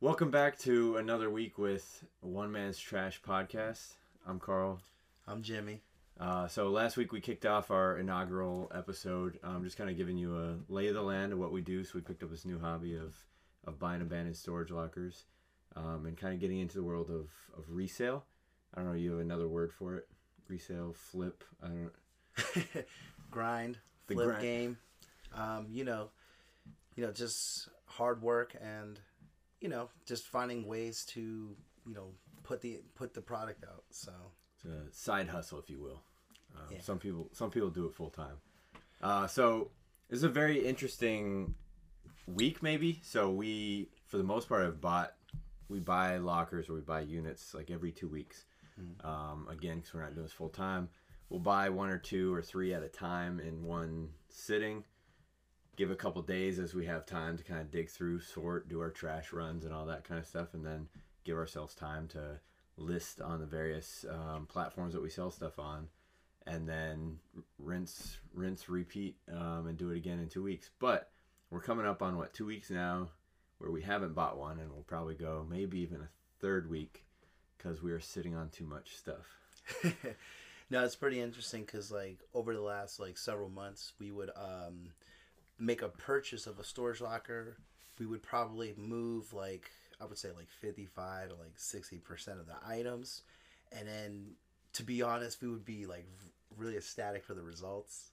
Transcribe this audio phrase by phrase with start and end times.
[0.00, 3.94] Welcome back to another week with One Man's Trash podcast.
[4.26, 4.80] I'm Carl.
[5.26, 5.80] I'm Jimmy.
[6.20, 10.16] Uh, so last week we kicked off our inaugural episode, um, just kind of giving
[10.16, 11.82] you a lay of the land of what we do.
[11.84, 13.16] So we picked up this new hobby of
[13.66, 15.24] of buying abandoned storage lockers,
[15.76, 18.24] um, and kind of getting into the world of of resale.
[18.74, 18.96] I don't know.
[18.96, 20.06] You have another word for it?
[20.48, 21.44] Resale, flip.
[21.62, 21.82] I don't.
[22.74, 22.82] know.
[23.30, 24.42] grind, The flip grind.
[24.42, 24.78] game.
[25.34, 26.10] Um, you know,
[26.96, 28.98] you know, just hard work and
[29.60, 31.20] you know, just finding ways to
[31.86, 32.08] you know
[32.42, 33.84] put the put the product out.
[33.90, 34.12] So
[34.54, 36.02] It's a side hustle, if you will.
[36.56, 36.80] Um, Yeah.
[36.80, 38.36] Some people some people do it full time.
[39.02, 39.70] Uh, so
[40.08, 41.54] this is a very interesting
[42.26, 43.00] week, maybe.
[43.02, 45.14] So we, for the most part, have bought
[45.68, 48.44] we buy lockers or we buy units like every two weeks.
[49.02, 50.88] Um, again, because we're not doing this full time,
[51.30, 54.84] we'll buy one or two or three at a time in one sitting.
[55.78, 58.80] Give a couple days as we have time to kind of dig through, sort, do
[58.80, 60.88] our trash runs and all that kind of stuff, and then
[61.22, 62.40] give ourselves time to
[62.76, 65.86] list on the various um, platforms that we sell stuff on,
[66.48, 67.20] and then
[67.60, 70.68] rinse, rinse, repeat, um, and do it again in two weeks.
[70.80, 71.12] But
[71.48, 73.10] we're coming up on what two weeks now,
[73.58, 76.08] where we haven't bought one, and we'll probably go maybe even a
[76.40, 77.04] third week
[77.56, 79.38] because we are sitting on too much stuff.
[80.70, 84.90] no, it's pretty interesting because like over the last like several months, we would um,
[85.58, 87.56] make a purchase of a storage locker.
[87.98, 92.38] We would probably move like I would say like fifty five to like sixty percent
[92.40, 93.22] of the items,
[93.72, 94.30] and then
[94.74, 96.06] to be honest, we would be like
[96.56, 98.10] really ecstatic for the results,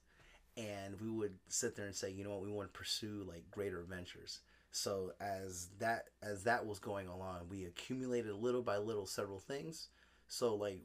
[0.56, 3.50] and we would sit there and say, you know what, we want to pursue like
[3.50, 4.40] greater adventures.
[4.72, 9.88] So as that as that was going along, we accumulated little by little several things.
[10.28, 10.82] So like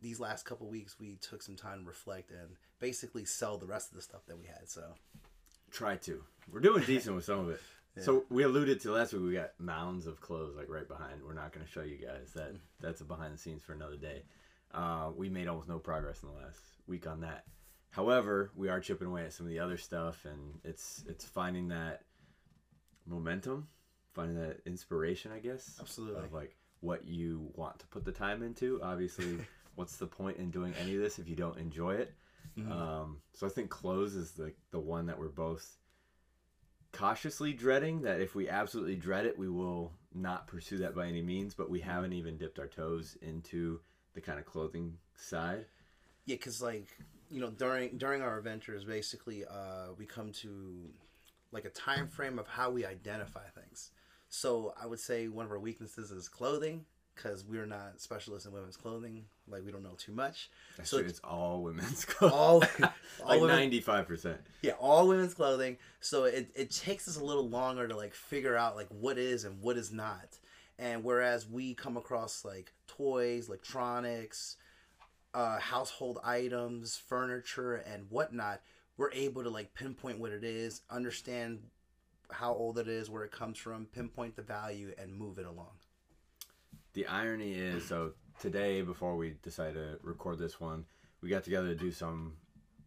[0.00, 3.90] these last couple weeks, we took some time to reflect and basically sell the rest
[3.90, 4.68] of the stuff that we had.
[4.68, 4.82] So
[5.74, 6.22] Try to.
[6.50, 7.60] We're doing decent with some of it.
[8.00, 9.22] So we alluded to last week.
[9.22, 11.22] We got mounds of clothes like right behind.
[11.24, 12.52] We're not going to show you guys that.
[12.80, 14.22] That's a behind the scenes for another day.
[14.72, 16.58] Uh, we made almost no progress in the last
[16.88, 17.44] week on that.
[17.90, 21.68] However, we are chipping away at some of the other stuff, and it's it's finding
[21.68, 22.02] that
[23.06, 23.68] momentum,
[24.12, 25.76] finding that inspiration, I guess.
[25.80, 26.24] Absolutely.
[26.24, 28.80] Of like what you want to put the time into.
[28.82, 29.38] Obviously,
[29.76, 32.12] what's the point in doing any of this if you don't enjoy it?
[32.56, 35.76] Um, so I think clothes is the the one that we're both
[36.92, 38.02] cautiously dreading.
[38.02, 41.54] That if we absolutely dread it, we will not pursue that by any means.
[41.54, 43.80] But we haven't even dipped our toes into
[44.14, 45.66] the kind of clothing side.
[46.26, 46.86] yeah, because like
[47.30, 50.90] you know during during our adventures, basically, uh, we come to
[51.52, 53.90] like a time frame of how we identify things.
[54.28, 58.52] So I would say one of our weaknesses is clothing because we're not specialists in
[58.52, 59.24] women's clothing.
[59.48, 60.50] Like we don't know too much.
[60.76, 61.08] That's So true.
[61.08, 62.38] it's all women's clothing.
[62.38, 62.62] all,
[63.24, 64.38] all like ninety five percent.
[64.62, 65.78] Yeah, all women's clothing.
[66.00, 69.44] So it, it takes us a little longer to like figure out like what is
[69.44, 70.38] and what is not.
[70.78, 74.56] And whereas we come across like toys, electronics,
[75.32, 78.60] uh, household items, furniture, and whatnot,
[78.96, 81.60] we're able to like pinpoint what it is, understand
[82.30, 85.70] how old it is, where it comes from, pinpoint the value, and move it along.
[86.94, 90.84] The irony is so today before we decided to record this one
[91.20, 92.32] we got together to do some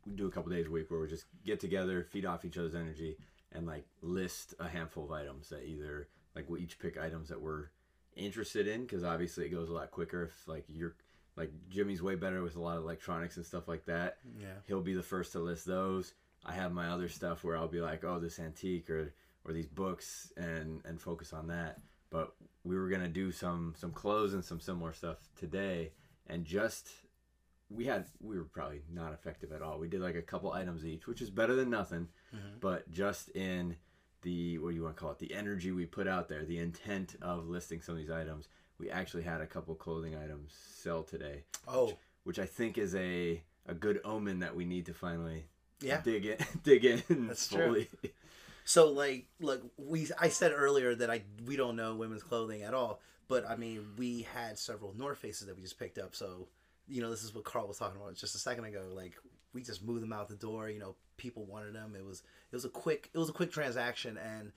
[0.06, 2.58] we do a couple days a week where we just get together feed off each
[2.58, 3.18] other's energy
[3.54, 7.42] and like list a handful of items that either like we each pick items that
[7.42, 7.66] we're
[8.16, 10.96] interested in because obviously it goes a lot quicker if like you're
[11.36, 14.48] like jimmy's way better with a lot of electronics and stuff like that Yeah.
[14.66, 16.14] he'll be the first to list those.
[16.46, 19.14] I have my other stuff where I'll be like, oh, this antique or
[19.44, 21.80] or these books and and focus on that.
[22.10, 22.34] But
[22.68, 25.92] we were gonna do some some clothes and some similar stuff today,
[26.28, 26.90] and just
[27.70, 29.80] we had we were probably not effective at all.
[29.80, 32.08] We did like a couple items each, which is better than nothing.
[32.36, 32.60] Mm-hmm.
[32.60, 33.78] But just in
[34.22, 35.20] the what do you want to call it?
[35.20, 38.48] The energy we put out there, the intent of listing some of these items.
[38.80, 43.42] We actually had a couple clothing items sell today Oh, which I think is a
[43.66, 45.48] a good omen that we need to finally
[45.82, 46.02] yeah.
[46.02, 47.86] dig in dig in That's true.
[48.68, 52.74] So like look, we I said earlier that I we don't know women's clothing at
[52.74, 53.00] all,
[53.30, 56.14] but I mean we had several North Faces that we just picked up.
[56.14, 56.50] So
[56.86, 58.84] you know this is what Carl was talking about just a second ago.
[58.94, 59.14] Like
[59.54, 60.70] we just moved them out the door.
[60.70, 61.96] You know people wanted them.
[61.98, 64.52] It was it was a quick it was a quick transaction and.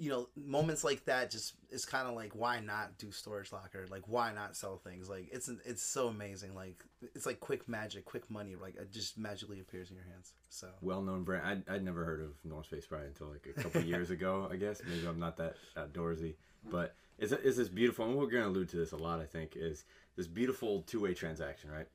[0.00, 3.86] You know, moments like that just it's kind of like why not do storage locker?
[3.90, 5.08] Like why not sell things?
[5.08, 6.54] Like it's it's so amazing.
[6.54, 6.84] Like
[7.14, 8.54] it's like quick magic, quick money.
[8.54, 10.34] Like it just magically appears in your hands.
[10.50, 11.64] So Well known brand.
[11.68, 14.56] I'd, I'd never heard of North Face probably until like a couple years ago, I
[14.56, 14.80] guess.
[14.88, 16.34] Maybe I'm not that outdoorsy.
[16.70, 19.26] But it's, it's this beautiful, and we're going to allude to this a lot, I
[19.26, 19.84] think, is
[20.16, 21.86] this beautiful two way transaction, right?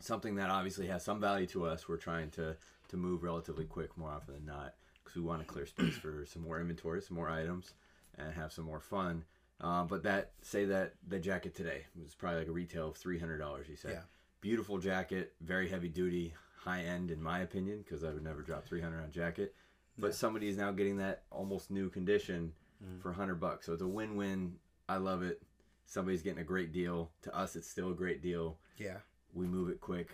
[0.00, 1.88] Something that obviously has some value to us.
[1.88, 2.56] We're trying to,
[2.88, 4.74] to move relatively quick more often than not
[5.08, 7.72] because we want to clear space for some more inventory, some more items,
[8.18, 9.24] and have some more fun.
[9.60, 13.18] Uh, but that say that the jacket today was probably like a retail of three
[13.18, 13.68] hundred dollars.
[13.68, 14.02] You said, Yeah.
[14.40, 18.66] beautiful jacket, very heavy duty, high end in my opinion, because I would never drop
[18.66, 19.54] three hundred on a jacket.
[19.96, 20.12] But Yeah.
[20.14, 22.52] somebody is now getting that almost new condition
[22.84, 23.02] Mm.
[23.02, 24.56] for hundred bucks, so it's a win win.
[24.88, 25.42] I love it.
[25.86, 27.10] Somebody's getting a great deal.
[27.22, 28.56] To us, it's still a great deal.
[28.76, 28.98] Yeah.
[29.32, 30.10] We move it quick.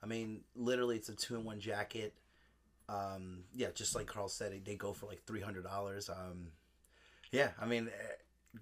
[0.00, 2.14] I mean, literally, it's a two in one jacket.
[2.88, 6.08] Um, yeah, just like Carl said, they go for like three hundred dollars.
[6.08, 6.48] Um,
[7.30, 8.12] yeah, I mean, eh,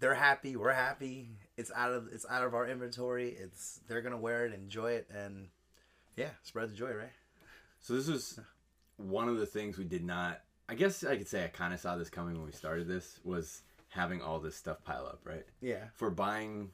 [0.01, 0.57] they're happy.
[0.57, 1.31] We're happy.
[1.57, 3.31] It's out of it's out of our inventory.
[3.31, 5.49] It's they're gonna wear it, enjoy it, and
[6.17, 7.13] yeah, spread the joy, right?
[7.81, 8.41] So this is
[8.97, 10.41] one of the things we did not.
[10.69, 12.89] I guess I could say I kind of saw this coming when we started.
[12.89, 15.47] This was having all this stuff pile up, right?
[15.61, 15.85] Yeah.
[15.95, 16.71] If we're buying,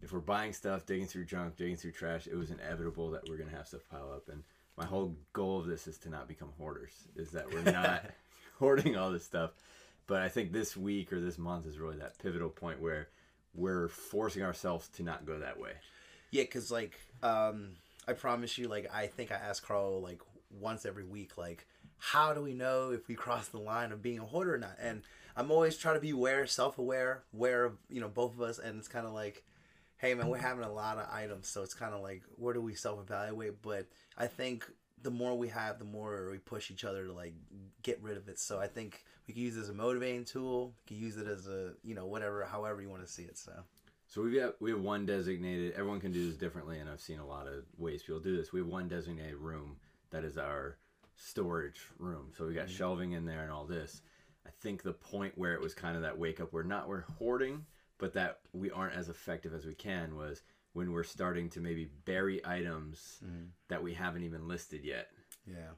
[0.00, 3.36] if we're buying stuff, digging through junk, digging through trash, it was inevitable that we're
[3.36, 4.28] gonna have stuff pile up.
[4.30, 4.42] And
[4.80, 6.92] my whole goal of this is to not become hoarders.
[7.14, 8.06] Is that we're not
[8.58, 9.50] hoarding all this stuff.
[10.06, 13.08] But I think this week or this month is really that pivotal point where
[13.54, 15.72] we're forcing ourselves to not go that way.
[16.30, 17.72] Yeah, cause like um,
[18.08, 20.22] I promise you, like I think I ask Carl like
[20.58, 21.66] once every week, like
[21.98, 24.76] how do we know if we cross the line of being a hoarder or not?
[24.80, 25.02] And
[25.36, 28.58] I'm always trying to be aware, self aware, aware of you know both of us,
[28.58, 29.44] and it's kind of like,
[30.00, 32.60] hey man, we're having a lot of items, so it's kind of like where do
[32.60, 33.62] we self evaluate?
[33.62, 33.86] But
[34.16, 34.64] I think
[35.02, 37.34] the more we have, the more we push each other to like
[37.82, 38.38] get rid of it.
[38.38, 40.74] So I think we can use it as a motivating tool.
[40.84, 43.38] We can use it as a you know whatever, however you want to see it.
[43.38, 43.52] So
[44.08, 45.74] So we have got we have one designated.
[45.74, 48.52] Everyone can do this differently, and I've seen a lot of ways people do this.
[48.52, 49.76] We have one designated room
[50.10, 50.78] that is our
[51.16, 52.32] storage room.
[52.36, 52.76] So we got mm-hmm.
[52.76, 54.00] shelving in there and all this.
[54.46, 57.02] I think the point where it was kind of that wake up, we're not we're
[57.18, 57.66] hoarding,
[58.00, 60.42] but that we aren't as effective as we can was
[60.72, 63.44] when we're starting to maybe bury items mm-hmm.
[63.68, 65.08] that we haven't even listed yet
[65.46, 65.72] yeah,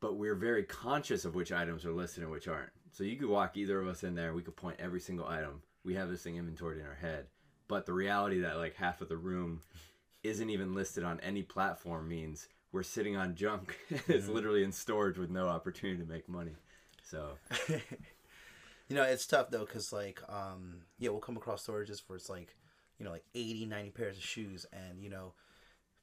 [0.00, 2.70] but we're very conscious of which items are listed and which aren't.
[2.92, 5.62] So you could walk either of us in there, we could point every single item.
[5.84, 7.26] We have this thing inventoried in our head.
[7.68, 9.62] But the reality that like half of the room
[10.22, 13.76] isn't even listed on any platform means we're sitting on junk.
[14.08, 16.54] it's literally in storage with no opportunity to make money.
[17.02, 17.30] So
[18.88, 22.28] You know, it's tough though, cause like, um, yeah, we'll come across storages for it's
[22.28, 22.56] like,
[22.98, 25.32] you know, like 80, 90 pairs of shoes, and you know,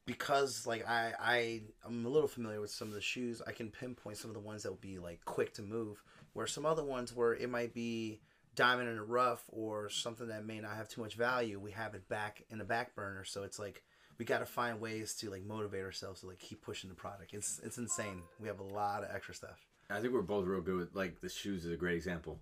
[0.06, 3.70] because like I I I'm a little familiar with some of the shoes, I can
[3.70, 6.84] pinpoint some of the ones that will be like quick to move, where some other
[6.84, 8.22] ones where it might be
[8.56, 11.96] diamond in the rough or something that may not have too much value, we have
[11.96, 13.24] it back in the back burner.
[13.24, 13.84] So it's like
[14.18, 17.34] we got to find ways to like motivate ourselves to like keep pushing the product.
[17.34, 18.24] It's it's insane.
[18.40, 19.66] We have a lot of extra stuff.
[19.90, 22.40] I think we're both real good with like the shoes is a great example.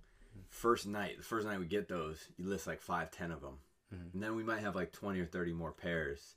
[0.49, 3.57] First night, the first night we get those, you list like five, ten of them,
[3.93, 4.13] mm-hmm.
[4.13, 6.35] and then we might have like twenty or thirty more pairs.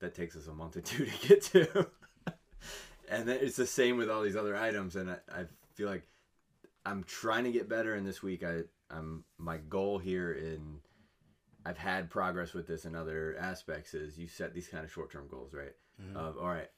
[0.00, 1.86] That takes us a month or two to get to,
[3.08, 4.96] and then it's the same with all these other items.
[4.96, 5.44] And I, I
[5.74, 6.08] feel like
[6.84, 7.94] I'm trying to get better.
[7.94, 10.78] And this week, I I'm my goal here in
[11.64, 13.94] I've had progress with this in other aspects.
[13.94, 15.74] Is you set these kind of short term goals, right?
[16.02, 16.16] Mm-hmm.
[16.16, 16.68] Of all right,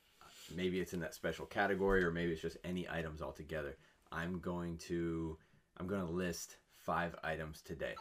[0.54, 3.76] maybe it's in that special category or maybe it's just any items altogether
[4.12, 5.38] i'm going to
[5.78, 7.94] i'm going to list five items today.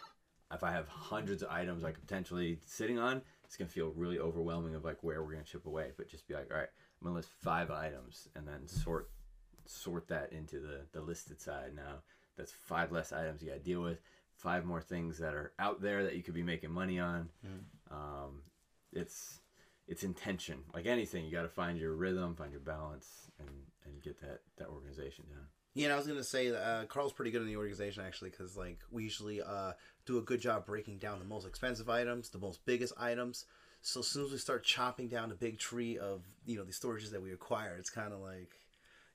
[0.53, 3.91] If i have hundreds of items i could potentially sitting on it's going to feel
[3.95, 6.57] really overwhelming of like where we're going to chip away but just be like all
[6.57, 6.69] right
[7.01, 9.09] i'm going to list five items and then sort
[9.65, 12.01] sort that into the the listed side now.
[12.37, 13.99] That's five less items you got to deal with
[14.31, 17.29] five more things that are out there that you could be making money on.
[17.91, 18.41] Um,
[18.91, 19.39] it's
[19.87, 20.59] it's intention.
[20.73, 23.49] Like anything you got to find your rhythm find your balance and
[23.85, 27.13] and get that that organization down Yeah, and I was gonna say that uh, Carl's
[27.13, 29.73] pretty good in the organization actually, because like we usually uh,
[30.05, 33.45] do a good job breaking down the most expensive items, the most biggest items.
[33.81, 36.71] So as soon as we start chopping down the big tree of you know the
[36.71, 38.51] storages that we acquire, it's kind of like,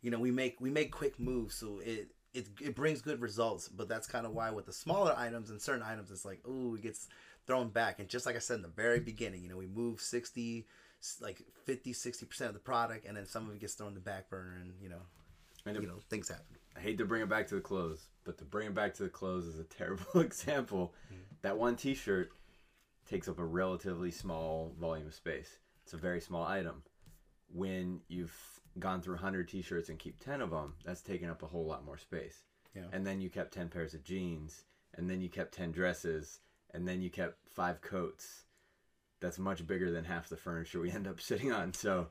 [0.03, 3.69] you know, we make we make quick moves, so it it it brings good results.
[3.69, 6.75] But that's kind of why with the smaller items and certain items, it's like, ooh,
[6.75, 7.09] it gets
[7.47, 8.01] thrown back.
[8.01, 10.67] And just like I said in the very beginning, you know, we move sixty,
[11.21, 13.95] like 50, 60 percent of the product, and then some of it gets thrown in
[13.95, 15.03] the back burner, and you know,
[15.69, 16.57] and you know, things happen.
[16.77, 19.05] i hate to bring it back to the clothes but to bring it back to
[19.05, 20.93] the clothes is a terrible example.
[21.07, 21.23] Mm-hmm.
[21.41, 22.31] That one t-shirt
[23.09, 25.49] takes up a relatively small volume of space.
[25.85, 26.83] It's a very small item.
[27.51, 28.37] When you've
[28.79, 31.87] gone through 100 t-shirts and keep 10 of them that's taking up a whole lot
[31.87, 32.45] more space.
[32.75, 32.83] Yeah.
[32.93, 36.41] and then you kept 10 pairs of jeans and then you kept 10 dresses
[36.75, 38.45] and then you kept five coats.
[39.21, 41.73] That's much bigger than half the furniture we end up sitting on.
[41.73, 42.09] So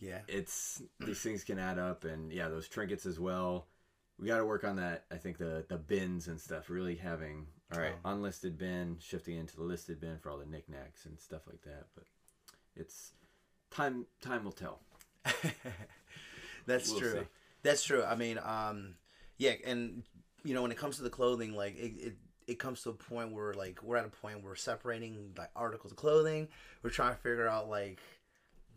[0.00, 0.20] Yeah.
[0.28, 3.66] it's these things can add up and yeah those trinkets as well
[4.18, 7.46] we got to work on that i think the the bins and stuff really having
[7.72, 8.10] all right Oh.
[8.12, 11.86] unlisted bin shifting into the listed bin for all the knickknacks and stuff like that
[11.94, 12.04] but
[12.76, 13.12] it's
[13.70, 14.80] time time will tell
[16.66, 17.12] That's We'll true.
[17.12, 17.26] see.
[17.62, 18.04] That's true.
[18.04, 18.94] I mean, um,
[19.38, 20.02] yeah, and
[20.44, 22.94] you know, when it comes to the clothing, like it, it, it comes to a
[22.94, 26.48] point where like we're at a point where we're separating like articles of clothing.
[26.82, 28.00] We're trying to figure out like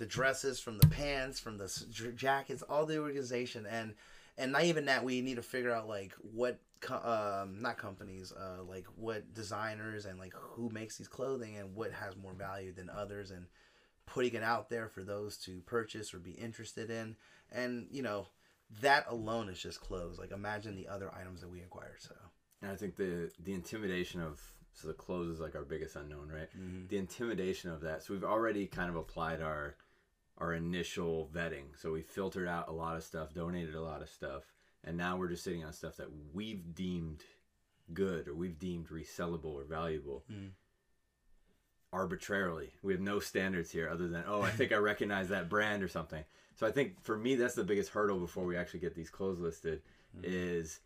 [0.01, 3.93] the dresses from the pants, from the jackets, all the organization, and
[4.35, 5.03] and not even that.
[5.03, 6.95] We need to figure out like what co-
[7.43, 11.91] um not companies, uh like what designers and like who makes these clothing and what
[11.91, 13.45] has more value than others, and
[14.07, 17.15] putting it out there for those to purchase or be interested in,
[17.51, 18.25] and you know
[18.81, 20.17] that alone is just clothes.
[20.17, 21.97] Like imagine the other items that we acquire.
[21.99, 22.15] So
[22.63, 24.41] And I think the the intimidation of
[24.73, 26.49] so the clothes is like our biggest unknown, right?
[26.57, 26.87] Mhm.
[26.89, 28.01] The intimidation of that.
[28.01, 29.75] So we've already kind of applied our
[30.41, 31.65] our initial vetting.
[31.79, 34.43] So we filtered out a lot of stuff, donated a lot of stuff,
[34.83, 37.23] and now we're just sitting on stuff that we've deemed
[37.93, 40.23] good or we've deemed resellable or valuable.
[40.31, 40.49] Mhm.
[41.93, 45.83] Arbitrarily, we have no standards here other than oh, I think I recognize that brand
[45.83, 46.23] or something.
[46.55, 49.39] So I think for me, that's the biggest hurdle before we actually get these clothes
[49.39, 49.81] listed
[50.23, 50.79] is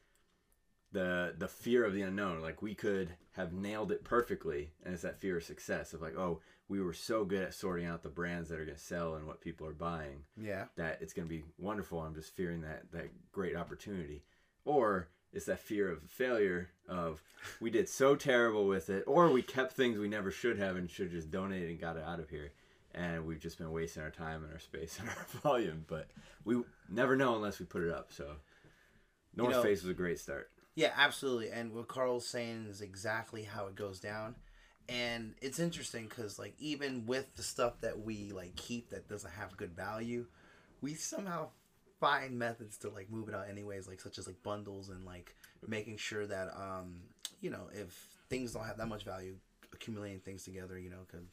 [0.91, 2.41] the the fear of the unknown.
[2.41, 6.17] Like we could have nailed it perfectly, and it's that fear of success of like,
[6.17, 9.15] oh, we were so good at sorting out the brands that are going to sell
[9.15, 11.99] and what people are buying yeah, that it's going to be wonderful.
[11.99, 14.23] I'm just fearing that that great opportunity,
[14.65, 17.21] or it's that fear of failure of
[17.59, 20.89] we did so terrible with it, or we kept things we never should have and
[20.89, 22.51] should have just donated and got it out of here.
[22.93, 26.07] And we've just been wasting our time and our space and our volume, but
[26.45, 28.13] we never know unless we put it up.
[28.13, 28.37] So,
[29.35, 30.49] North know- Face was a great start.
[30.75, 31.51] Yeah, absolutely.
[31.51, 34.35] And what Carl's saying is exactly how it goes down.
[34.87, 39.31] And it's interesting because, like, even with the stuff that we like keep that doesn't
[39.31, 40.25] have good value,
[40.81, 41.49] we somehow
[41.99, 45.35] find methods to like move it out anyways, like such as like bundles and like
[45.67, 46.97] making sure that um
[47.41, 49.35] you know if things don't have that much value,
[49.73, 51.25] accumulating things together, you know, could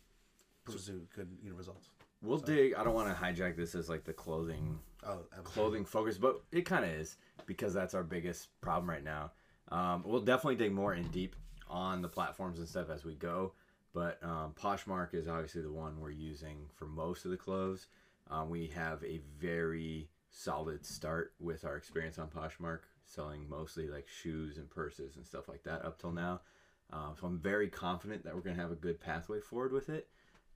[0.65, 1.89] pursue good you know results.
[2.23, 2.75] We'll dig.
[2.75, 6.63] I don't want to hijack this as like the clothing Oh, clothing focus, but it
[6.63, 7.17] kind of is
[7.47, 9.33] because that's our biggest problem right now.
[9.69, 11.35] Um, we'll definitely dig more in deep
[11.73, 13.55] on the platforms and stuff as we go.
[13.95, 17.89] But um, Poshmark is obviously the one we're using for most of the clothes.
[18.31, 24.09] Um, we have a very solid start with our experience on Poshmark, selling mostly like
[24.09, 26.41] shoes and purses and stuff like that up till now.
[26.93, 30.09] Um, so I'm very confident that we're gonna have a good pathway forward with it.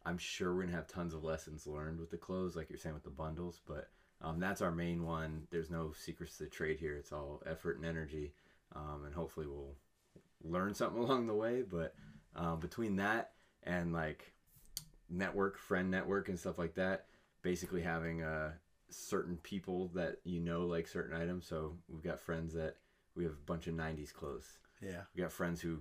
[0.04, 2.94] I'm sure we're gonna have tons of lessons learned with the clothes, like you're saying
[2.94, 3.90] with the bundles, but
[4.23, 5.46] um, that's our main one.
[5.50, 6.96] There's no secrets to the trade here.
[6.96, 8.32] It's all effort and energy,
[8.75, 9.75] um, and hopefully we'll
[10.42, 11.62] learn something along the way.
[11.62, 11.94] But
[12.34, 14.32] um, between that and like
[15.08, 17.06] network, friend network, and stuff like that,
[17.42, 18.52] basically having uh,
[18.90, 21.46] certain people that you know like certain items.
[21.46, 22.76] So we've got friends that
[23.14, 24.58] we have a bunch of '90s clothes.
[24.82, 25.02] Yeah.
[25.14, 25.80] We got friends who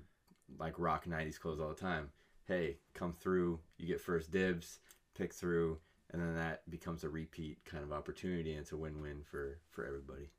[0.59, 2.09] like rock '90s clothes all the time.
[2.47, 3.59] Hey, come through.
[3.77, 4.79] You get first dibs.
[5.15, 5.79] Pick through
[6.11, 9.85] and then that becomes a repeat kind of opportunity and it's a win-win for for
[9.85, 10.29] everybody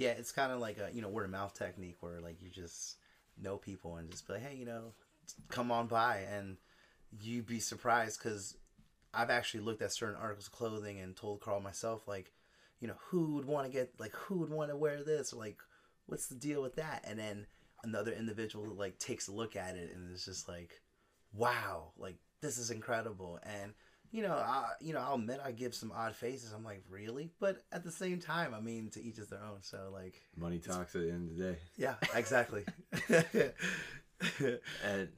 [0.00, 2.48] Yeah, it's kind of like a you know word of mouth technique where like you
[2.48, 2.96] just
[3.38, 4.94] know people and just be like, hey, you know,
[5.50, 6.56] come on by, and
[7.20, 8.56] you'd be surprised because
[9.12, 12.32] I've actually looked at certain articles of clothing and told Carl myself like,
[12.80, 15.34] you know, who would want to get like who would want to wear this?
[15.34, 15.58] or like
[16.06, 17.46] what's the deal with that, and then
[17.84, 20.80] another individual like takes a look at it and it's just like,
[21.34, 23.38] wow, like this is incredible.
[23.42, 23.74] And
[24.10, 26.52] you know, I you know, I'll admit I give some odd faces.
[26.52, 27.30] I'm like, really?
[27.38, 29.62] But at the same time, I mean, to each is their own.
[29.62, 32.64] So like, money talks at the end of the day yeah, exactly.
[34.84, 35.08] and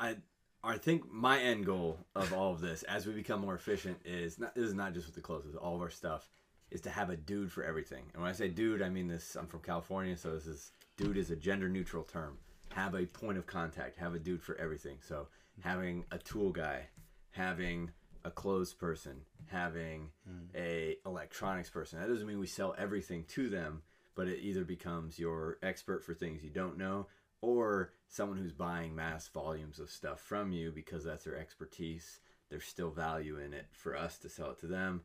[0.00, 0.16] i
[0.64, 4.38] i think my end goal of all of this as we become more efficient is
[4.38, 6.28] not this is not just with the clothes with all of our stuff
[6.70, 9.36] is to have a dude for everything and when i say dude i mean this
[9.36, 12.36] i'm from california so this is dude is a gender neutral term
[12.74, 15.28] have a point of contact have a dude for everything so
[15.60, 16.88] having a tool guy
[17.32, 17.90] having
[18.24, 20.56] a clothes person having hmm.
[20.56, 22.00] a electronics person.
[22.00, 23.82] That doesn't mean we sell everything to them
[24.14, 27.06] but it either becomes your expert for things you don't know
[27.40, 32.20] or someone who's buying mass volumes of stuff from you because that's their expertise.
[32.50, 35.02] There's still value in it for us to sell it to them.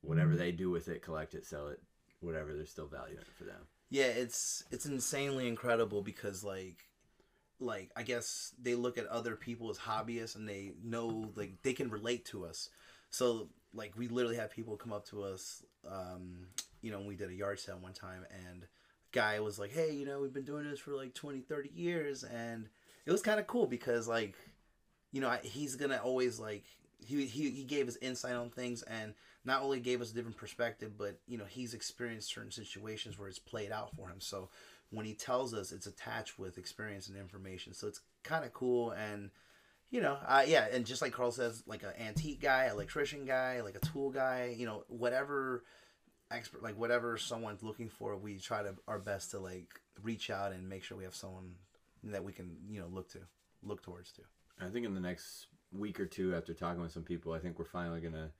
[0.00, 1.80] Whatever they do with it collect it sell it
[2.20, 3.60] whatever there's still value in it for them.
[3.88, 6.86] Yeah, it's it's insanely incredible because like,
[7.60, 11.72] like I guess they look at other people as hobbyists and they know like they
[11.72, 12.68] can relate to us.
[13.10, 16.46] So like we literally had people come up to us, um,
[16.82, 18.66] you know, we did a yard sale one time and
[19.12, 22.24] guy was like, hey, you know, we've been doing this for like 20, 30 years
[22.24, 22.68] and
[23.06, 24.34] it was kind of cool because like
[25.12, 26.64] you know, I- he's gonna always like
[26.98, 30.36] he, he he gave us insight on things and not only gave us a different
[30.36, 34.20] perspective, but you know he's experienced certain situations where it's played out for him.
[34.20, 34.48] So
[34.90, 37.74] when he tells us, it's attached with experience and information.
[37.74, 39.30] So it's kind of cool and
[39.90, 43.60] you know, uh, yeah, and just like Carl says, like an antique guy, electrician guy,
[43.60, 45.64] like a tool guy, you know, whatever.
[46.30, 49.68] expert like whatever someone's looking for we try to our best to like
[50.02, 51.54] reach out and make sure we have someone
[52.02, 53.18] that we can you know look to
[53.62, 54.22] look towards to
[54.60, 57.58] I think in the next week or two, after talking with some people, I think
[57.58, 58.30] we're finally gonna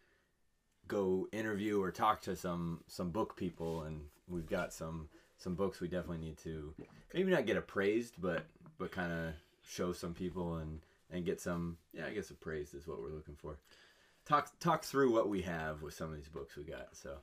[0.87, 5.81] go interview or talk to some some book people, and we've got some some books
[5.81, 6.75] we definitely need to
[7.13, 8.47] maybe not get appraised, but
[8.79, 12.87] but kind of show some people and and get some yeah, I guess appraised is
[12.87, 13.59] what we're looking for.
[14.27, 16.89] Talk talk through what we have with some of these books we got.
[16.97, 17.17] So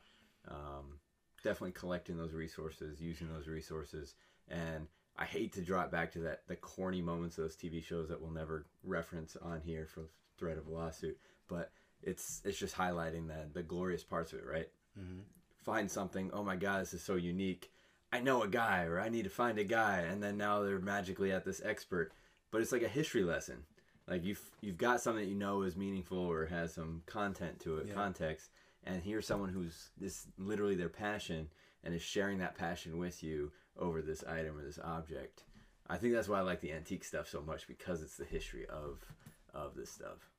[0.47, 0.99] um,
[1.43, 4.15] definitely collecting those resources, using those resources,
[4.49, 4.87] and
[5.17, 8.09] I hate to draw it back to that the corny moments of those TV shows
[8.09, 10.03] that we'll never reference on here for
[10.37, 11.71] threat of a lawsuit, but
[12.03, 14.69] it's it's just highlighting the the glorious parts of it, right?
[14.99, 15.19] mm-hmm.
[15.63, 16.31] Find something.
[16.33, 17.71] Oh my God, this is so unique.
[18.13, 20.79] I know a guy, or I need to find a guy, and then now they're
[20.79, 22.11] magically at this expert.
[22.51, 23.63] But it's like a history lesson.
[24.07, 27.77] Like you've you've got something that you know is meaningful or has some content to
[27.77, 27.93] it, Yeah.
[27.93, 28.49] context,
[28.83, 31.47] and here's someone who's this literally their passion
[31.83, 35.43] and is sharing that passion with you over this item or this object.
[35.87, 38.65] I think that's why I like the antique stuff so much because it's the history
[38.65, 39.05] of
[39.53, 40.29] of this stuff.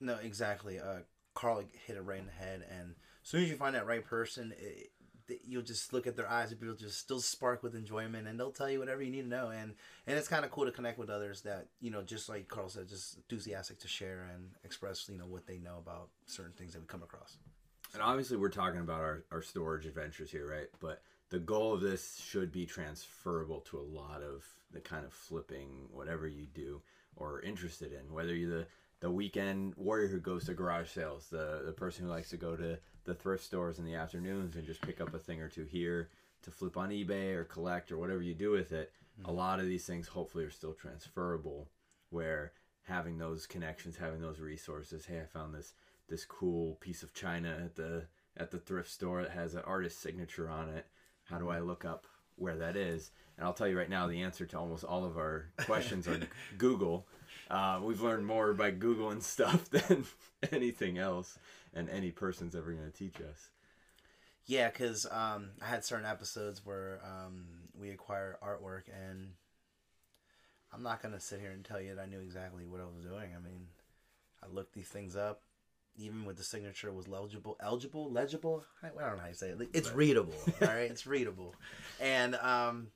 [0.00, 0.78] No, exactly.
[0.78, 1.00] Uh,
[1.34, 4.04] Carl hit it right in the head, and as soon as you find that right
[4.04, 4.90] person, it,
[5.46, 8.50] you'll just look at their eyes, and people just still spark with enjoyment, and they'll
[8.50, 9.74] tell you whatever you need to know, and
[10.06, 12.68] and it's kind of cool to connect with others that you know, just like Carl
[12.68, 16.72] said, just enthusiastic to share and express you know what they know about certain things
[16.72, 17.36] that we come across.
[17.94, 20.68] And obviously, we're talking about our, our storage adventures here, right?
[20.80, 25.12] But the goal of this should be transferable to a lot of the kind of
[25.12, 26.82] flipping, whatever you do
[27.16, 28.12] or interested in.
[28.12, 28.66] Whether you're the,
[29.00, 32.56] the weekend warrior who goes to garage sales, the, the person who likes to go
[32.56, 32.78] to
[33.08, 36.10] the thrift stores in the afternoons and just pick up a thing or two here
[36.42, 38.92] to flip on eBay or collect or whatever you do with it.
[39.24, 39.34] A mm.
[39.34, 41.70] lot of these things hopefully are still transferable
[42.10, 45.72] where having those connections, having those resources, hey, I found this
[46.08, 48.04] this cool piece of china at the
[48.36, 50.86] at the thrift store that has an artist signature on it.
[51.24, 51.66] How do I mm-hmm.
[51.66, 53.10] look up where that is?
[53.36, 56.20] And I'll tell you right now, the answer to almost all of our questions are
[56.58, 57.06] Google.
[57.50, 60.04] Uh, we've learned more by Googling stuff than
[60.52, 61.38] anything else,
[61.74, 63.48] and any person's ever going to teach us.
[64.48, 67.44] Yeah, because um, I had certain episodes where um,
[67.78, 69.32] we acquire artwork, and
[70.72, 73.04] I'm not gonna sit here and tell you that I knew exactly what I was
[73.04, 73.30] doing.
[73.36, 73.66] I mean,
[74.42, 75.42] I looked these things up,
[75.98, 78.64] even with the signature was legible, eligible, legible.
[78.82, 79.68] I, I don't know how you say it.
[79.74, 80.32] It's readable.
[80.62, 81.54] all right, it's readable,
[82.00, 82.88] and um,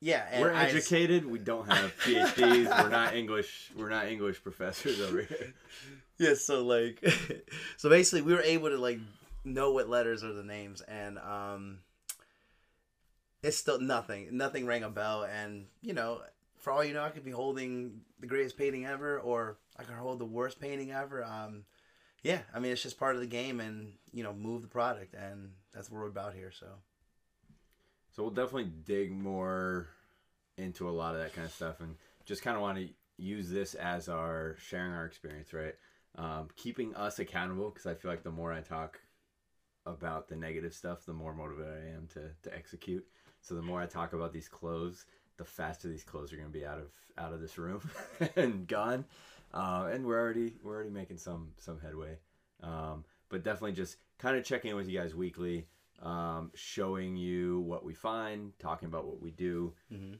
[0.00, 1.24] yeah, and we're I- educated.
[1.26, 2.66] We don't have PhDs.
[2.82, 3.70] we're not English.
[3.76, 5.54] We're not English professors over here.
[6.18, 7.02] yeah so like
[7.78, 8.98] so basically we were able to like
[9.42, 11.78] know what letters are the names and um
[13.42, 16.20] it's still nothing nothing rang a bell and you know
[16.58, 19.94] for all you know i could be holding the greatest painting ever or i could
[19.94, 21.64] hold the worst painting ever um
[22.22, 25.14] yeah i mean it's just part of the game and you know move the product
[25.14, 26.66] and that's what we're about here so
[28.12, 29.88] So we'll definitely dig more
[30.56, 33.50] into a lot of that kind of stuff, and just kind of want to use
[33.50, 35.74] this as our sharing our experience, right?
[36.16, 39.00] Um, keeping us accountable because I feel like the more I talk
[39.86, 43.06] about the negative stuff, the more motivated I am to to execute.
[43.42, 46.58] So the more I talk about these clothes, the faster these clothes are going to
[46.58, 47.88] be out of out of this room
[48.36, 49.04] and gone.
[49.52, 52.18] Uh, and we're already we're already making some some headway.
[52.62, 55.66] Um, but definitely just kind of checking in with you guys weekly,
[56.02, 59.74] um, showing you what we find, talking about what we do.
[59.92, 60.18] Mhm.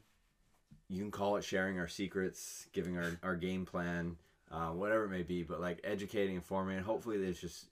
[0.87, 4.17] You can call it sharing our secrets, giving our, our game plan,
[4.51, 7.67] uh, whatever it may be, but like educating, informing, and hopefully there's just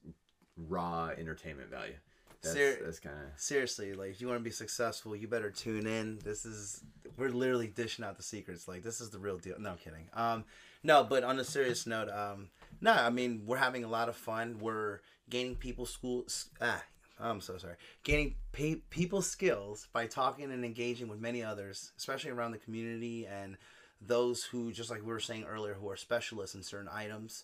[0.57, 1.93] raw entertainment value.
[2.41, 5.51] That's, Ser- that's kind of seriously like if you want to be successful you better
[5.51, 6.81] tune in this is
[7.17, 10.07] we're literally dishing out the secrets like this is the real deal no I'm kidding
[10.13, 10.45] um
[10.81, 12.47] no but on a serious note um
[12.79, 16.27] no i mean we're having a lot of fun we're gaining people school
[16.61, 16.81] ah
[17.19, 22.31] i'm so sorry gaining pe- people skills by talking and engaging with many others especially
[22.31, 23.57] around the community and
[24.01, 27.43] those who just like we were saying earlier who are specialists in certain items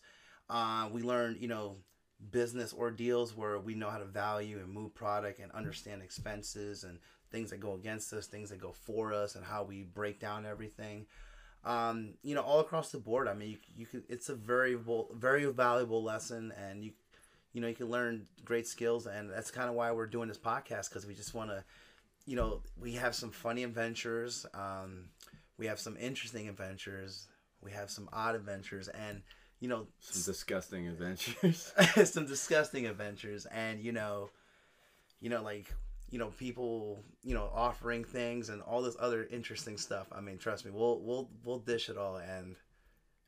[0.50, 1.76] uh, we learned you know
[2.32, 7.00] business ordeals where we know how to value and move product and understand expenses and
[7.32, 10.46] things that go against us, things that go for us, and how we break down
[10.46, 11.06] everything.
[11.64, 13.28] Um, you know, all across the board.
[13.28, 14.04] I mean, you, you could.
[14.08, 14.78] It's a very
[15.14, 16.92] very valuable lesson, and you
[17.56, 20.38] you know you can learn great skills, and that's kind of why we're doing this
[20.38, 21.64] podcast because we just want to.
[22.28, 24.46] You know, we have some funny adventures.
[24.54, 25.06] Um,
[25.58, 27.28] we have some interesting adventures.
[27.62, 29.22] We have some odd adventures, and
[29.62, 31.72] you know, some disgusting adventures.
[32.04, 34.30] some disgusting adventures and you know
[35.22, 35.74] you know like
[36.12, 40.38] you know people you know offering things and all this other interesting stuff i mean
[40.38, 42.56] trust me we'll we'll we'll dish it all and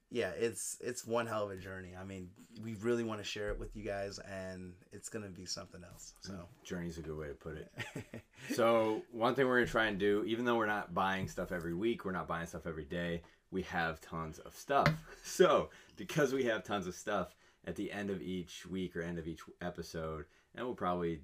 [0.09, 1.91] yeah, it's it's one hell of a journey.
[1.99, 2.29] I mean,
[2.63, 6.13] we really want to share it with you guys, and it's gonna be something else.
[6.21, 8.23] So mm, Journey's a good way to put it.
[8.53, 11.73] so one thing we're gonna try and do, even though we're not buying stuff every
[11.73, 13.21] week, we're not buying stuff every day.
[13.51, 14.89] We have tons of stuff.
[15.23, 17.35] So because we have tons of stuff,
[17.67, 21.19] at the end of each week or end of each episode, and we'll probably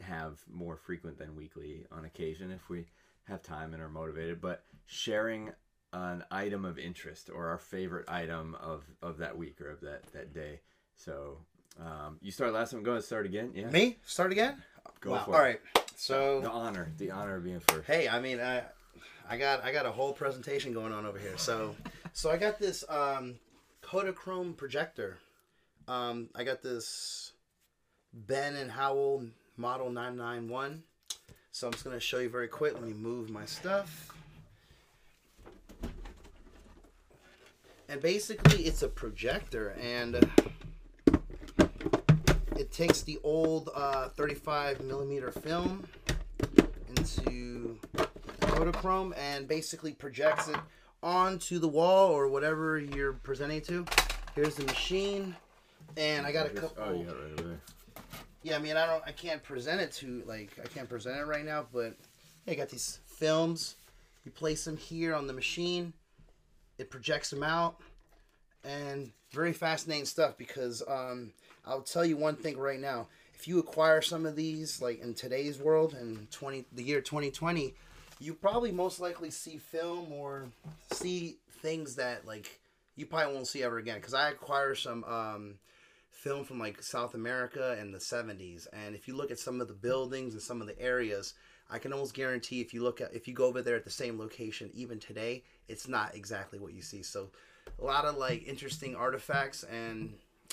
[0.00, 2.86] have more frequent than weekly on occasion if we
[3.24, 4.40] have time and are motivated.
[4.40, 5.50] But sharing
[5.92, 10.04] an item of interest or our favorite item of, of that week or of that,
[10.12, 10.60] that day.
[10.96, 11.38] So
[11.80, 12.82] um, you start last time.
[12.82, 13.52] Go ahead, start again.
[13.54, 13.68] Yeah.
[13.68, 14.62] me start again.
[15.00, 15.24] Go wow.
[15.24, 15.42] for All it.
[15.42, 15.60] right.
[15.96, 17.86] So The honor, the honor of being first.
[17.86, 18.62] Hey, I mean, I,
[19.28, 21.36] I got I got a whole presentation going on over here.
[21.36, 21.76] So,
[22.12, 23.36] so I got this um,
[23.82, 25.18] Kodachrome projector.
[25.88, 27.32] Um, I got this
[28.12, 29.26] Bell and Howell
[29.56, 30.82] Model 991.
[31.50, 32.74] So I'm just gonna show you very quick.
[32.74, 34.08] Let me move my stuff.
[37.92, 40.14] And basically, it's a projector, and
[42.56, 45.84] it takes the old uh, 35 millimeter film
[46.88, 47.78] into
[48.40, 50.56] Kodachrome and basically projects it
[51.02, 53.84] onto the wall or whatever you're presenting to.
[54.34, 55.36] Here's the machine,
[55.98, 56.82] and I got a couple.
[56.82, 57.60] Oh, got right over.
[58.42, 61.26] Yeah, I mean, I don't, I can't present it to like, I can't present it
[61.26, 61.94] right now, but
[62.46, 63.76] yeah, I got these films.
[64.24, 65.92] You place them here on the machine.
[66.82, 67.76] It projects them out,
[68.64, 71.32] and very fascinating stuff because um,
[71.64, 73.06] I'll tell you one thing right now.
[73.34, 77.30] If you acquire some of these, like in today's world, in twenty the year twenty
[77.30, 77.74] twenty,
[78.18, 80.46] you probably most likely see film or
[80.92, 82.58] see things that like
[82.96, 83.98] you probably won't see ever again.
[83.98, 85.54] Because I acquire some um,
[86.10, 89.66] film from like South America in the 70s and if you look at some of
[89.66, 91.34] the buildings and some of the areas
[91.72, 93.90] I can almost guarantee if you look at if you go over there at the
[93.90, 97.02] same location even today it's not exactly what you see.
[97.02, 97.30] So
[97.80, 100.12] a lot of like interesting artifacts and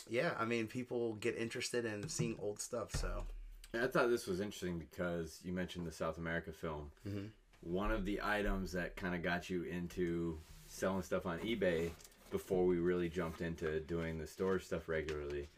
[0.10, 3.26] yeah I mean people get interested in seeing old stuff so.
[3.74, 6.90] I thought this was interesting because you mentioned the South America film.
[7.08, 7.26] Mm-hmm.
[7.62, 11.92] One of the items that kind of got you into selling stuff on eBay
[12.32, 15.50] before we really jumped into doing the storage stuff regularly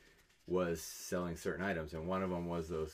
[0.48, 2.94] was selling certain items, and one of them was those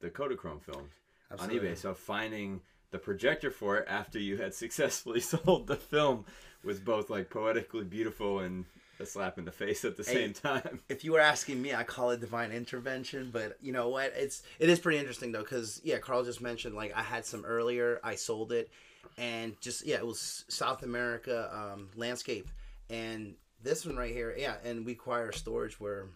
[0.00, 0.92] the Kodachrome films
[1.30, 1.68] Absolutely.
[1.68, 1.78] on eBay.
[1.78, 2.60] So finding
[2.90, 6.24] the projector for it after you had successfully sold the film
[6.64, 8.64] was both like poetically beautiful and
[9.00, 10.80] a slap in the face at the Hey, same time.
[10.88, 13.30] if you were asking me, I call it divine intervention.
[13.32, 14.12] But you know what?
[14.16, 17.44] It's it is pretty interesting though, because yeah, Carl just mentioned like I had some
[17.44, 18.00] earlier.
[18.02, 18.70] I sold it,
[19.16, 22.48] and just yeah, it was South America um, landscape,
[22.90, 26.06] and this one right here, yeah, and we acquire storage where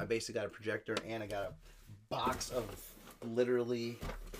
[0.00, 1.52] I basically got a projector and I got a
[2.08, 2.64] box of
[3.24, 3.98] literally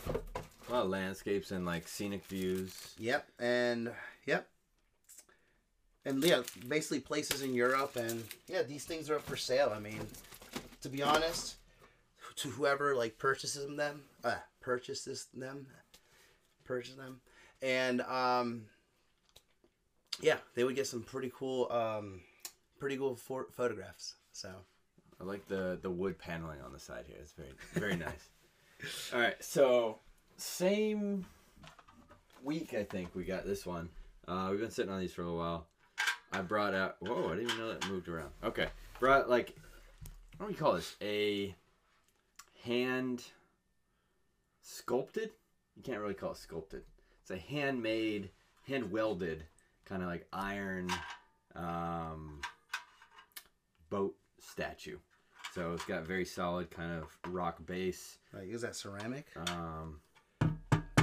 [0.08, 2.94] A lot of landscapes and like scenic views.
[2.98, 3.90] Yep, and
[4.26, 4.48] yep,
[6.04, 9.72] and yeah, basically places in Europe, and yeah, these things are up for sale.
[9.74, 10.00] I mean,
[10.82, 11.56] to be honest,
[12.36, 15.66] to whoever like purchases them, uh, purchases them,
[16.64, 17.20] purchase them,
[17.60, 18.62] and um,
[20.20, 22.20] yeah, they would get some pretty cool, um,
[22.78, 24.14] pretty cool for- photographs.
[24.32, 24.48] So
[25.20, 27.18] I like the the wood paneling on the side here.
[27.20, 28.30] It's very very nice.
[29.12, 29.98] All right, so
[30.36, 31.24] same
[32.42, 33.88] week I think we got this one.
[34.26, 35.66] Uh, we've been sitting on these for a while.
[36.32, 36.96] I brought out.
[37.00, 37.26] Whoa!
[37.26, 38.30] I didn't even know that moved around.
[38.42, 38.68] Okay,
[38.98, 39.54] brought like
[40.36, 40.96] what do we call this?
[41.00, 41.54] A
[42.64, 43.22] hand
[44.62, 45.30] sculpted.
[45.76, 46.82] You can't really call it sculpted.
[47.20, 48.30] It's a handmade,
[48.66, 49.44] hand welded,
[49.84, 50.90] kind of like iron
[51.54, 52.40] um,
[53.90, 54.98] boat statue.
[55.54, 59.26] So it's got very solid kind of rock base, like, is that ceramic?
[59.48, 60.00] um,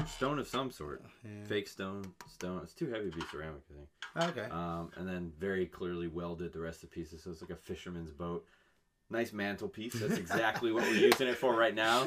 [0.08, 1.46] stone of some sort, Yeah.
[1.46, 2.62] fake stone, stone.
[2.64, 4.38] It's too heavy to be ceramic, I think.
[4.38, 4.50] Okay.
[4.52, 7.56] Um, and then very clearly welded the rest of the pieces, so it's like a
[7.56, 8.46] fisherman's boat.
[9.10, 9.94] Nice mantelpiece.
[9.94, 12.06] That's exactly what we're using it for right now.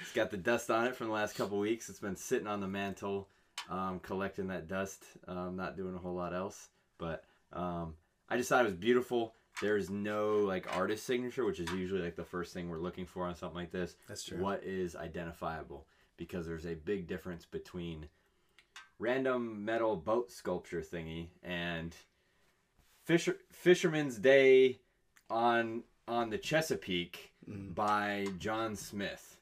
[0.00, 1.88] It's got the dust on it from the last couple weeks.
[1.88, 3.28] It's been sitting on the mantle,
[3.68, 5.04] um, collecting that dust.
[5.26, 7.94] Um, not doing a whole lot else, but um,
[8.28, 9.34] I just thought it was beautiful.
[9.60, 13.24] There's no like artist signature, which is usually like the first thing we're looking for
[13.26, 13.96] on something like this.
[14.08, 14.38] That's true.
[14.38, 15.86] What is identifiable?
[16.16, 18.08] Because there's a big difference between
[18.98, 21.94] random metal boat sculpture thingy and
[23.04, 24.78] Fisher Fisherman's Day
[25.30, 27.74] on on the Chesapeake Mm.
[27.74, 29.38] by John Smith.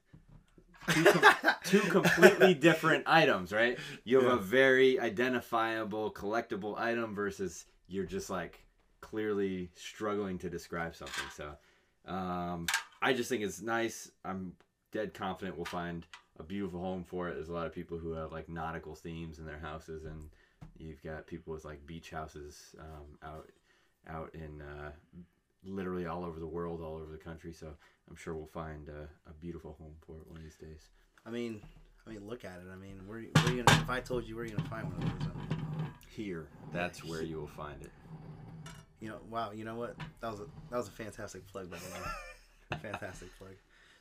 [0.90, 3.78] Two, com- two completely different items, right?
[4.04, 8.60] You have a very identifiable collectible item versus you're just like
[9.10, 11.24] clearly struggling to describe something.
[11.34, 11.52] So
[12.12, 12.66] um,
[13.00, 14.10] I just think it's nice.
[14.24, 14.52] I'm
[14.92, 16.04] dead confident we'll find
[16.38, 17.34] a beautiful home for it.
[17.34, 20.28] There's a lot of people who have like nautical themes in their houses, and
[20.76, 23.48] you've got people with like beach houses um, out
[24.08, 24.90] out in uh,
[25.64, 27.52] literally all over the world, all over the country.
[27.52, 27.68] So
[28.10, 30.88] I'm sure we'll find uh, a beautiful home for it one of these days.
[31.24, 31.60] I mean,
[32.06, 32.66] I mean, look at it.
[32.72, 33.82] I mean, where, where you gonna?
[33.82, 37.04] If I told you where you're gonna find one of those, I mean, Here, that's
[37.04, 37.92] where you will find it.
[39.00, 39.52] You know, wow.
[39.52, 39.96] You know what?
[40.20, 42.80] That was a that was a fantastic plug, by the way.
[42.90, 43.52] fantastic plug.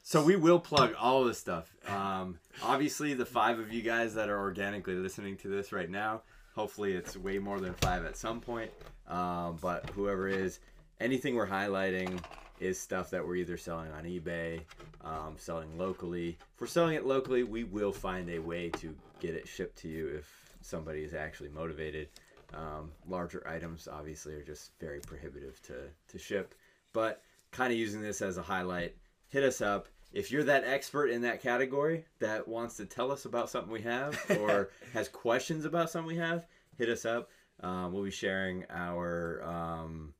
[0.04, 1.74] So we will plug all of this stuff.
[1.88, 6.22] Um, obviously, the five of you guys that are organically listening to this right now,
[6.54, 8.70] hopefully it's way more than five at some point.
[9.08, 10.60] Um, but whoever is,
[11.00, 12.20] anything we're highlighting
[12.60, 14.62] is stuff that we're either selling on eBay,
[15.04, 16.38] um, selling locally.
[16.54, 19.88] If we're selling it locally, we will find a way to get it shipped to
[19.88, 20.32] you if
[20.62, 22.10] somebody is actually motivated.
[22.56, 26.56] Um, larger items obviously are just very prohibitive to, to ship,
[26.94, 28.96] but kind of using this as a highlight,
[29.28, 29.88] hit us up.
[30.14, 33.82] If you're that expert in that category that wants to tell us about something we
[33.82, 36.46] have or has questions about something we have,
[36.78, 37.30] hit us up.
[37.62, 40.14] Um, we'll be sharing our um,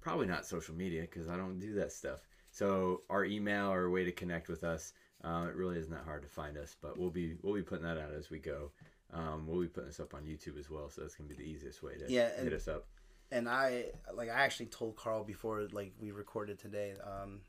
[0.00, 2.26] probably not social media because I don't do that stuff.
[2.50, 4.92] So our email or a way to connect with us.
[5.24, 7.84] Uh, it really isn't that hard to find us, but we'll be we'll be putting
[7.84, 8.70] that out as we go.
[9.12, 11.48] Um, we'll be putting this up on YouTube as well, so that's gonna be the
[11.48, 12.86] easiest way to Yeah, hit us up.
[13.30, 16.94] And I like I actually told Carl before like we recorded today.
[17.02, 17.40] Um,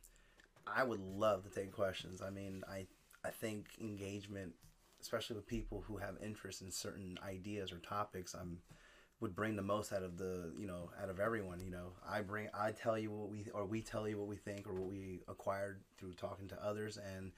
[0.65, 2.21] I would love to take questions.
[2.21, 2.87] I mean, I
[3.23, 4.53] I think engagement,
[5.01, 8.59] especially with people who have interest in certain ideas or topics, I'm
[9.19, 11.59] would bring the most out of the you know out of everyone.
[11.59, 14.35] You know, I bring I tell you what we or we tell you what we
[14.35, 17.31] think or what we acquired through talking to others and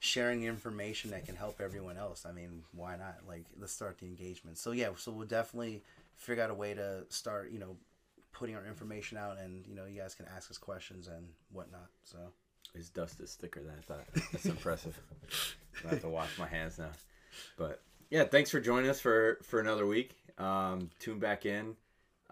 [0.00, 2.24] sharing information that can help everyone else.
[2.26, 3.18] I mean, why not?
[3.28, 4.58] Like, let's start the engagement.
[4.58, 5.82] So yeah, so we'll definitely
[6.16, 7.52] figure out a way to start.
[7.52, 7.76] You know,
[8.32, 11.88] putting our information out, and you know, you guys can ask us questions and whatnot.
[12.02, 12.18] So
[12.74, 14.06] His dust is thicker than I thought.
[14.32, 14.98] That's impressive.
[15.84, 16.90] I have to wash my hands now.
[17.56, 20.16] But yeah, thanks for joining us for for another week.
[20.38, 21.76] Um, tune back in.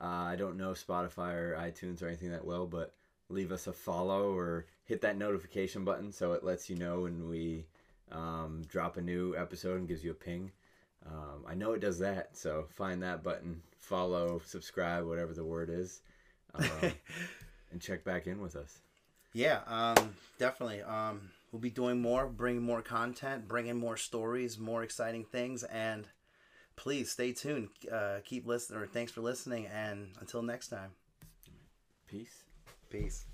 [0.00, 2.94] Uh, I don't know Spotify or iTunes or anything that well, but
[3.28, 7.28] leave us a follow or hit that notification button so it lets you know when
[7.28, 7.66] we
[8.10, 10.50] um, drop a new episode and gives you a ping.
[11.06, 15.70] Um, I know it does that, so find that button, follow, subscribe, whatever the word
[15.70, 16.00] is,
[16.54, 16.92] um,
[17.70, 18.80] and check back in with us.
[19.32, 20.82] yeah, um, definitely.
[20.82, 26.08] Um, we'll be doing more, bringing more content, bringing more stories, more exciting things, and
[26.76, 27.68] please stay tuned.
[27.90, 28.80] Uh, keep listening.
[28.80, 30.90] Or thanks for listening, and until next time.
[32.06, 32.47] Peace.
[32.90, 33.26] Peace.